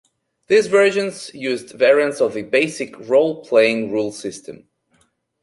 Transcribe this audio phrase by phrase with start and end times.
[0.47, 4.67] These versions used variants of the Basic Role-Playing rule system.